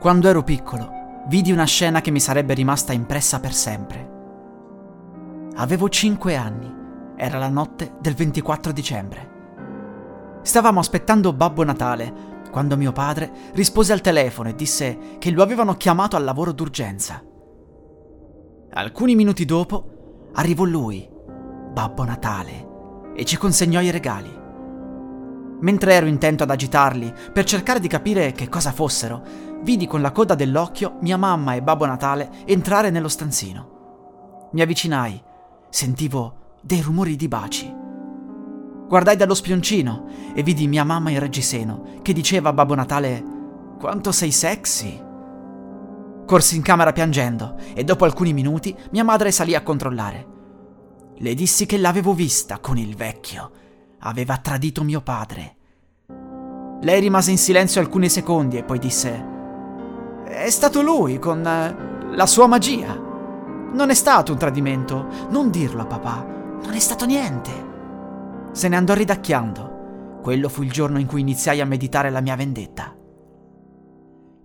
Quando 0.00 0.28
ero 0.28 0.42
piccolo, 0.42 1.22
vidi 1.28 1.52
una 1.52 1.64
scena 1.64 2.00
che 2.00 2.10
mi 2.10 2.20
sarebbe 2.20 2.54
rimasta 2.54 2.92
impressa 2.92 3.40
per 3.40 3.52
sempre. 3.52 4.12
Avevo 5.56 5.88
5 5.88 6.36
anni. 6.36 6.72
Era 7.16 7.38
la 7.38 7.48
notte 7.48 7.94
del 8.00 8.14
24 8.14 8.72
dicembre. 8.72 9.32
Stavamo 10.42 10.80
aspettando 10.80 11.32
Babbo 11.32 11.64
Natale 11.64 12.32
quando 12.50 12.76
mio 12.76 12.92
padre 12.92 13.32
rispose 13.54 13.92
al 13.92 14.00
telefono 14.00 14.48
e 14.48 14.54
disse 14.54 15.16
che 15.18 15.30
lo 15.30 15.42
avevano 15.42 15.76
chiamato 15.76 16.16
al 16.16 16.24
lavoro 16.24 16.52
d'urgenza. 16.52 17.22
Alcuni 18.72 19.14
minuti 19.14 19.44
dopo 19.44 20.30
arrivò 20.34 20.64
lui, 20.64 21.08
Babbo 21.72 22.04
Natale, 22.04 23.12
e 23.14 23.24
ci 23.24 23.36
consegnò 23.36 23.80
i 23.80 23.90
regali. 23.90 24.42
Mentre 25.60 25.94
ero 25.94 26.06
intento 26.06 26.42
ad 26.42 26.50
agitarli 26.50 27.12
per 27.32 27.44
cercare 27.44 27.80
di 27.80 27.88
capire 27.88 28.32
che 28.32 28.48
cosa 28.48 28.72
fossero, 28.72 29.22
vidi 29.64 29.86
con 29.86 30.02
la 30.02 30.12
coda 30.12 30.34
dell'occhio 30.34 30.98
mia 31.00 31.16
mamma 31.16 31.54
e 31.54 31.62
Babbo 31.62 31.86
Natale 31.86 32.30
entrare 32.44 32.90
nello 32.90 33.08
stanzino. 33.08 34.48
Mi 34.52 34.60
avvicinai, 34.60 35.20
sentivo 35.70 36.58
dei 36.60 36.82
rumori 36.82 37.16
di 37.16 37.26
baci. 37.26 37.74
Guardai 38.86 39.16
dallo 39.16 39.34
spioncino 39.34 40.06
e 40.34 40.42
vidi 40.42 40.68
mia 40.68 40.84
mamma 40.84 41.10
in 41.10 41.18
reggiseno 41.18 42.00
che 42.02 42.12
diceva 42.12 42.50
a 42.50 42.52
Babbo 42.52 42.74
Natale 42.74 43.24
quanto 43.80 44.12
sei 44.12 44.30
sexy. 44.30 45.02
Corsi 46.26 46.56
in 46.56 46.62
camera 46.62 46.92
piangendo 46.92 47.56
e 47.74 47.84
dopo 47.84 48.04
alcuni 48.04 48.34
minuti 48.34 48.76
mia 48.90 49.02
madre 49.02 49.32
salì 49.32 49.54
a 49.54 49.62
controllare. 49.62 50.32
Le 51.16 51.34
dissi 51.34 51.64
che 51.64 51.78
l'avevo 51.78 52.12
vista 52.12 52.58
con 52.58 52.76
il 52.76 52.94
vecchio. 52.94 53.50
Aveva 54.00 54.36
tradito 54.36 54.84
mio 54.84 55.00
padre. 55.00 55.56
Lei 56.82 57.00
rimase 57.00 57.30
in 57.30 57.38
silenzio 57.38 57.80
alcuni 57.80 58.10
secondi 58.10 58.58
e 58.58 58.62
poi 58.62 58.78
disse 58.78 59.32
È 60.24 60.48
stato 60.50 60.80
lui 60.80 61.18
con 61.18 61.46
eh, 61.46 62.14
la 62.14 62.26
sua 62.26 62.46
magia. 62.46 62.94
Non 62.94 63.90
è 63.90 63.94
stato 63.94 64.32
un 64.32 64.38
tradimento. 64.38 65.06
Non 65.28 65.50
dirlo 65.50 65.82
a 65.82 65.86
papà. 65.86 66.24
Non 66.62 66.72
è 66.72 66.78
stato 66.78 67.04
niente. 67.04 67.50
Se 68.52 68.68
ne 68.68 68.76
andò 68.76 68.94
ridacchiando. 68.94 70.20
Quello 70.22 70.48
fu 70.48 70.62
il 70.62 70.72
giorno 70.72 70.98
in 70.98 71.06
cui 71.06 71.20
iniziai 71.20 71.60
a 71.60 71.66
meditare 71.66 72.08
la 72.08 72.20
mia 72.20 72.36
vendetta. 72.36 72.94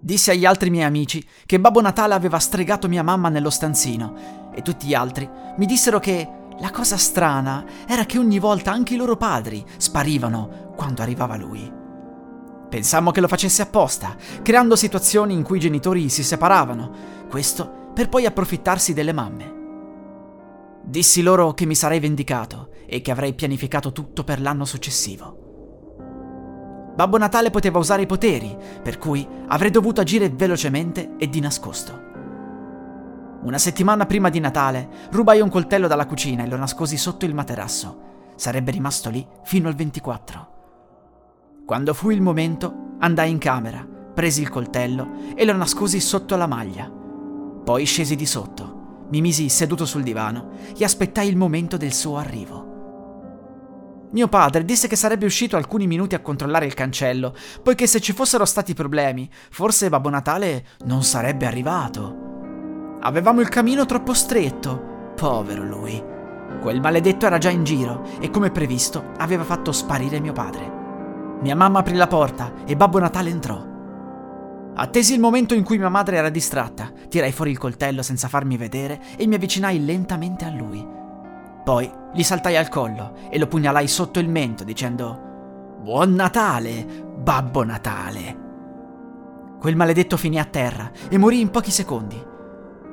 Dissi 0.02 0.32
agli 0.32 0.46
altri 0.46 0.70
miei 0.70 0.86
amici 0.86 1.26
che 1.46 1.60
Babbo 1.60 1.82
Natale 1.82 2.14
aveva 2.14 2.40
stregato 2.40 2.88
mia 2.88 3.04
mamma 3.04 3.30
nello 3.30 3.50
stanzino 3.50 4.50
e 4.54 4.62
tutti 4.62 4.88
gli 4.88 4.94
altri 4.94 5.30
mi 5.58 5.66
dissero 5.66 6.00
che 6.00 6.28
la 6.60 6.72
cosa 6.72 6.98
strana 6.98 7.66
era 7.86 8.06
che 8.06 8.18
ogni 8.18 8.40
volta 8.40 8.72
anche 8.72 8.94
i 8.94 8.98
loro 8.98 9.18
padri 9.18 9.64
sparivano 9.78 10.74
quando 10.76 11.02
arrivava 11.02 11.36
lui. 11.38 11.79
Pensammo 12.70 13.10
che 13.10 13.20
lo 13.20 13.28
facesse 13.28 13.64
apposta, 13.64 14.16
creando 14.44 14.76
situazioni 14.76 15.34
in 15.34 15.42
cui 15.42 15.58
i 15.58 15.62
genitori 15.62 16.08
si 16.08 16.24
separavano, 16.24 16.92
questo 17.28 17.90
per 17.94 18.10
poi 18.10 18.28
approfittarsi 18.28 18.94
delle 18.94 19.12
mamme. 19.12 19.58
Dissi 20.84 21.24
loro 21.24 21.54
che 21.54 21.66
mi 21.66 21.76
sarei 21.76 22.00
vendicato 22.00 22.70
e 22.86 23.02
che 23.02 23.12
avrei 23.12 23.34
pianificato 23.34 23.92
tutto 23.92 24.24
per 24.24 24.40
l'anno 24.40 24.66
successivo. 24.66 25.48
Babbo 26.96 27.18
Natale 27.18 27.50
poteva 27.50 27.80
usare 27.80 28.04
i 28.04 28.08
poteri, 28.08 28.56
per 28.84 28.98
cui 28.98 29.28
avrei 29.48 29.72
dovuto 29.72 30.02
agire 30.02 30.30
velocemente 30.30 31.16
e 31.18 31.28
di 31.28 31.40
nascosto. 31.40 32.08
Una 33.42 33.58
settimana 33.58 34.06
prima 34.06 34.30
di 34.30 34.40
Natale 34.40 34.90
rubai 35.12 35.40
un 35.40 35.50
coltello 35.50 35.88
dalla 35.88 36.06
cucina 36.06 36.44
e 36.44 36.48
lo 36.48 36.58
nascosi 36.58 36.98
sotto 36.98 37.26
il 37.26 37.34
materasso. 37.34 38.08
Sarebbe 38.36 38.72
rimasto 38.72 39.10
lì 39.10 39.26
fino 39.44 39.70
al 39.70 39.76
24. 39.76 40.59
Quando 41.70 41.94
fu 41.94 42.10
il 42.10 42.20
momento, 42.20 42.96
andai 42.98 43.30
in 43.30 43.38
camera, 43.38 43.88
presi 44.16 44.42
il 44.42 44.50
coltello 44.50 45.36
e 45.36 45.46
lo 45.46 45.54
nascosi 45.56 46.00
sotto 46.00 46.36
la 46.36 46.48
maglia. 46.48 46.92
Poi 47.64 47.86
scesi 47.86 48.16
di 48.16 48.26
sotto 48.26 49.06
mi 49.12 49.22
misi 49.22 49.50
seduto 49.50 49.86
sul 49.86 50.02
divano 50.02 50.50
e 50.76 50.84
aspettai 50.84 51.28
il 51.28 51.38
momento 51.38 51.78
del 51.78 51.94
suo 51.94 52.18
arrivo. 52.18 54.08
Mio 54.10 54.28
padre 54.28 54.66
disse 54.66 54.88
che 54.88 54.96
sarebbe 54.96 55.28
uscito 55.28 55.58
alcuni 55.58 55.86
minuti 55.86 56.16
a 56.16 56.22
controllare 56.22 56.66
il 56.66 56.74
cancello, 56.74 57.36
poiché 57.62 57.86
se 57.86 58.00
ci 58.00 58.14
fossero 58.14 58.46
stati 58.46 58.74
problemi, 58.74 59.30
forse 59.52 59.90
Babbo 59.90 60.10
Natale 60.10 60.70
non 60.86 61.04
sarebbe 61.04 61.46
arrivato. 61.46 62.98
Avevamo 63.02 63.42
il 63.42 63.50
camino 63.50 63.86
troppo 63.86 64.16
stretto. 64.16 65.14
Povero 65.16 65.64
lui. 65.64 66.04
Quel 66.62 66.82
maledetto 66.82 67.28
era 67.28 67.38
già 67.38 67.52
in 67.52 67.64
giro 67.64 68.08
e, 68.20 68.32
come 68.32 68.50
previsto, 68.50 69.12
aveva 69.18 69.44
fatto 69.44 69.72
sparire 69.72 70.20
mio 70.20 70.34
padre. 70.34 70.79
Mia 71.42 71.56
mamma 71.56 71.80
aprì 71.80 71.96
la 71.96 72.08
porta 72.08 72.52
e 72.66 72.76
Babbo 72.76 73.00
Natale 73.00 73.30
entrò. 73.30 73.66
Attesi 74.76 75.14
il 75.14 75.20
momento 75.20 75.54
in 75.54 75.64
cui 75.64 75.78
mia 75.78 75.90
madre 75.90 76.18
era 76.18 76.30
distratta, 76.30 76.92
tirai 77.08 77.32
fuori 77.32 77.52
il 77.52 77.58
coltello 77.58 78.02
senza 78.02 78.28
farmi 78.28 78.58
vedere 78.58 79.02
e 79.18 79.26
mi 79.26 79.36
avvicinai 79.36 79.84
lentamente 79.84 80.46
a 80.46 80.50
lui. 80.50 80.86
Poi 81.64 81.90
gli 82.14 82.24
saltai 82.24 82.58
al 82.58 82.68
collo 82.68 83.14
e 83.30 83.40
lo 83.40 83.48
pugnalai 83.48 83.88
sotto 83.88 84.20
il 84.20 84.28
mento 84.30 84.64
dicendo 84.64 85.78
Buon 85.82 86.14
Natale, 86.14 86.86
Babbo 87.18 87.64
Natale. 87.64 88.48
Quel 89.60 89.76
maledetto 89.76 90.18
finì 90.18 90.40
a 90.40 90.46
terra 90.46 90.92
e 91.10 91.18
morì 91.18 91.40
in 91.40 91.52
pochi 91.52 91.72
secondi. 91.72 92.22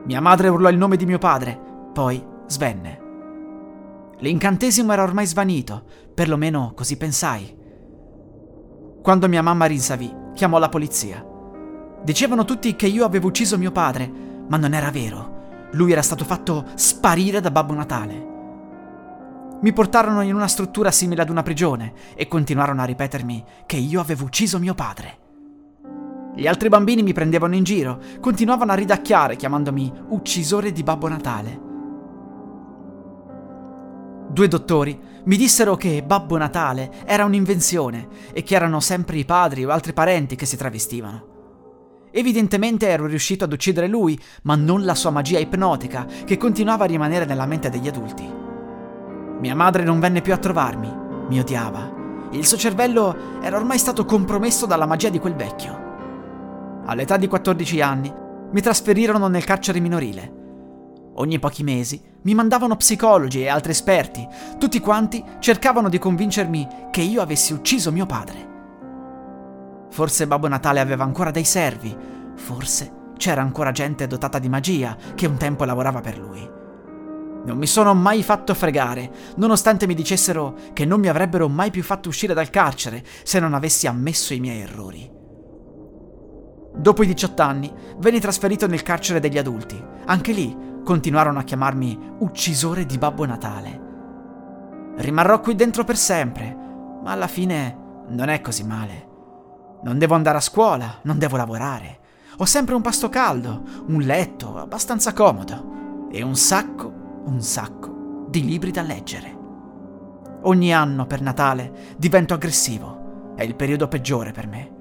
Mia 0.05 0.21
madre 0.21 0.49
urlò 0.49 0.69
il 0.69 0.77
nome 0.77 0.97
di 0.97 1.07
mio 1.07 1.19
padre, 1.19 1.59
poi 1.93 2.25
svenne. 2.47 3.01
L'incantesimo 4.19 4.93
era 4.93 5.03
ormai 5.03 5.27
svanito, 5.27 5.83
perlomeno 6.15 6.73
così 6.75 6.97
pensai. 6.97 7.65
Quando 9.07 9.29
mia 9.29 9.41
mamma 9.41 9.67
rinsavì, 9.67 10.13
chiamò 10.35 10.59
la 10.59 10.69
polizia. 10.69 11.25
Dicevano 12.03 12.45
tutti 12.45 12.75
che 12.75 12.89
io 12.89 13.05
avevo 13.05 13.29
ucciso 13.29 13.57
mio 13.57 13.71
padre, 13.71 14.11
ma 14.49 14.57
non 14.57 14.75
era 14.75 14.91
vero. 14.91 15.69
Lui 15.75 15.93
era 15.93 16.03
stato 16.03 16.25
fatto 16.25 16.65
sparire 16.75 17.41
da 17.41 17.53
Babbo 17.53 17.73
Natale. 17.73 18.27
Mi 19.61 19.73
portarono 19.73 20.23
in 20.23 20.35
una 20.35 20.49
struttura 20.49 20.91
simile 20.91 21.23
ad 21.23 21.29
una 21.29 21.45
prigione 21.45 21.93
e 22.17 22.27
continuarono 22.27 22.83
a 22.83 22.85
ripetermi 22.85 23.45
che 23.65 23.77
io 23.77 24.01
avevo 24.01 24.25
ucciso 24.25 24.59
mio 24.59 24.75
padre. 24.75 25.19
Gli 26.35 26.49
altri 26.49 26.69
bambini 26.69 27.05
mi 27.05 27.13
prendevano 27.13 27.55
in 27.55 27.63
giro, 27.63 28.01
continuavano 28.19 28.73
a 28.73 28.75
ridacchiare 28.75 29.37
chiamandomi 29.37 29.93
uccisore 30.09 30.73
di 30.73 30.83
Babbo 30.83 31.07
Natale. 31.07 31.66
Due 34.37 34.49
dottori 34.49 35.01
mi 35.25 35.39
dissero 35.39 35.77
che 35.77 36.03
Babbo 36.03 36.37
Natale 36.37 36.93
era 37.07 37.25
un'invenzione 37.25 38.07
e 38.35 38.43
che 38.43 38.55
erano 38.55 38.81
sempre 38.81 39.17
i 39.17 39.25
padri 39.25 39.65
o 39.65 39.71
altri 39.71 39.95
parenti 39.95 40.37
che 40.37 40.45
si 40.45 40.59
travestivano. 40.59 42.09
Evidentemente 42.11 42.87
ero 42.87 43.07
riuscito 43.07 43.45
ad 43.45 43.53
uccidere 43.55 43.89
lui, 43.89 44.21
ma 44.43 44.55
non 44.55 44.85
la 44.85 44.95
sua 44.95 45.09
magia 45.09 45.39
ipnotica, 45.39 46.07
che 46.27 46.37
continuava 46.37 46.85
a 46.85 46.87
rimanere 46.87 47.25
nella 47.25 47.47
mente 47.47 47.71
degli 47.71 47.89
adulti. 47.89 48.31
Mia 49.41 49.55
madre 49.55 49.85
non 49.85 50.01
venne 50.01 50.21
più 50.21 50.35
a 50.35 50.37
trovarmi, 50.37 50.95
mi 51.31 51.41
odiava. 51.41 52.29
Il 52.33 52.45
suo 52.45 52.59
cervello 52.59 53.41
era 53.41 53.57
ormai 53.57 53.79
stato 53.79 54.05
compromesso 54.05 54.67
dalla 54.67 54.85
magia 54.85 55.09
di 55.09 55.19
quel 55.19 55.35
vecchio. 55.35 56.83
All'età 56.85 57.17
di 57.17 57.27
14 57.27 57.81
anni 57.81 58.13
mi 58.53 58.61
trasferirono 58.61 59.29
nel 59.29 59.45
carcere 59.45 59.81
minorile. 59.81 60.31
Ogni 61.15 61.39
pochi 61.39 61.63
mesi 61.63 62.15
mi 62.27 62.35
mandavano 62.35 62.75
psicologi 62.75 63.43
e 63.43 63.49
altri 63.49 63.71
esperti, 63.71 64.27
tutti 64.59 64.81
quanti 64.81 65.25
cercavano 65.39 65.89
di 65.89 66.01
convincermi 66.01 66.89
che 66.91 67.01
io 67.01 67.23
avessi 67.23 67.53
ucciso 67.53 67.93
mio 67.93 68.05
padre. 68.05 68.55
Forse 69.91 70.27
Babbo 70.27 70.49
Natale 70.49 70.81
aveva 70.81 71.05
ancora 71.05 71.31
dei 71.31 71.45
servi, 71.45 71.97
forse 72.35 73.13
c'era 73.17 73.43
ancora 73.43 73.71
gente 73.71 74.09
dotata 74.09 74.41
di 74.41 74.49
magia 74.49 74.97
che 75.15 75.27
un 75.27 75.37
tempo 75.37 75.65
lavorava 75.65 76.01
per 76.01 76.19
lui. 76.19 76.51
Non 77.45 77.59
mi 77.59 77.67
sono 77.67 77.95
mai 77.95 78.25
fatto 78.25 78.55
fregare, 78.55 79.09
nonostante 79.37 79.87
mi 79.87 79.95
dicessero 79.95 80.57
che 80.73 80.85
non 80.85 80.99
mi 80.99 81.09
avrebbero 81.09 81.49
mai 81.49 81.71
più 81.71 81.85
fatto 81.85 82.09
uscire 82.09 82.35
dal 82.35 82.51
carcere 82.51 83.05
se 83.23 83.39
non 83.39 83.55
avessi 83.55 83.87
ammesso 83.87 84.35
i 84.35 84.41
miei 84.41 84.63
errori. 84.63 85.09
Dopo 86.75 87.05
i 87.05 87.07
18 87.07 87.41
anni 87.41 87.73
venni 87.99 88.19
trasferito 88.19 88.67
nel 88.67 88.83
carcere 88.83 89.21
degli 89.21 89.39
adulti. 89.39 89.81
Anche 90.07 90.33
lì 90.33 90.66
continuarono 90.87 91.41
a 91.41 91.43
chiamarmi 91.43 92.15
uccisore 92.21 92.87
di 92.87 92.97
Babbo 92.97 93.27
Natale. 93.27 93.83
Rimarrò 94.99 95.41
qui 95.41 95.57
dentro 95.57 95.83
per 95.83 95.97
sempre, 95.97 96.57
ma 97.03 97.11
alla 97.11 97.27
fine 97.27 98.05
non 98.11 98.29
è 98.29 98.41
così 98.41 98.63
male. 98.63 99.09
Non 99.83 99.99
devo 99.99 100.15
andare 100.15 100.37
a 100.37 100.41
scuola, 100.41 101.01
non 101.03 101.19
devo 101.19 101.37
lavorare. 101.37 101.99
Ho 102.37 102.45
sempre 102.45 102.77
un 102.77 102.83
pasto 102.83 103.09
caldo, 103.09 103.65
un 103.89 104.01
letto 104.03 104.57
abbastanza 104.57 105.13
comodo 105.13 106.07
e 106.09 106.23
un 106.23 106.37
sacco, 106.37 107.23
un 107.25 107.41
sacco 107.41 108.27
di 108.29 108.45
libri 108.45 108.71
da 108.71 108.83
leggere. 108.83 109.37
Ogni 110.43 110.73
anno 110.73 111.05
per 111.07 111.21
Natale 111.21 111.97
divento 111.97 112.33
aggressivo. 112.33 113.33
È 113.35 113.43
il 113.43 113.57
periodo 113.57 113.89
peggiore 113.89 114.31
per 114.31 114.47
me. 114.47 114.75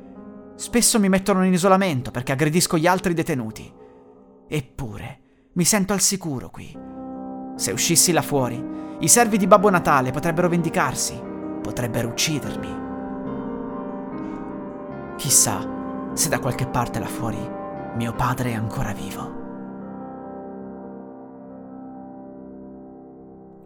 Spesso 0.55 0.99
mi 0.99 1.09
mettono 1.09 1.43
in 1.43 1.53
isolamento 1.53 2.11
perché 2.11 2.31
aggredisco 2.31 2.77
gli 2.77 2.85
altri 2.85 3.15
detenuti. 3.15 3.73
Eppure 4.47 5.23
mi 5.55 5.63
sento 5.63 5.93
al 5.93 6.01
sicuro 6.01 6.49
qui. 6.49 6.77
Se 7.55 7.71
uscissi 7.71 8.11
là 8.11 8.21
fuori, 8.21 8.61
i 8.99 9.07
servi 9.07 9.37
di 9.37 9.47
Babbo 9.47 9.69
Natale 9.69 10.11
potrebbero 10.11 10.49
vendicarsi, 10.49 11.17
potrebbero 11.61 12.09
uccidermi. 12.09 12.83
Chissà 15.15 15.65
se 16.13 16.29
da 16.29 16.39
qualche 16.39 16.67
parte 16.67 16.99
là 16.99 17.07
fuori 17.07 17.63
mio 17.95 18.13
padre 18.13 18.51
è 18.51 18.53
ancora 18.53 18.91
vivo. 18.91 19.43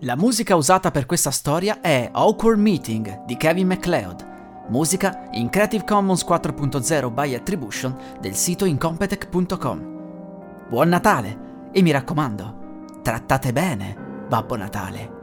La 0.02 0.16
musica 0.16 0.56
usata 0.56 0.92
per 0.92 1.08
questa 1.08 1.32
storia 1.32 1.82
è 1.82 2.10
Awkward 2.12 2.60
Meeting 2.60 3.26
di 3.26 3.36
Kevin 3.36 3.68
MacLeod, 3.68 4.66
musica 4.70 5.28
in 5.32 5.50
Creative 5.50 5.84
Commons 5.84 6.24
4.0 6.24 7.12
by 7.12 7.34
Attribution 7.34 7.98
del 8.22 8.36
sito 8.36 8.66
incompetech.com. 8.66 9.98
Buon 10.70 10.90
Natale 10.90 11.48
e 11.72 11.82
mi 11.82 11.92
raccomando, 11.92 12.88
trattate 13.02 13.52
bene 13.52 14.26
Babbo 14.28 14.56
Natale. 14.56 15.18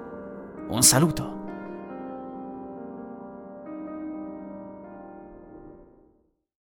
Un 0.69 0.82
saluto. 0.82 1.45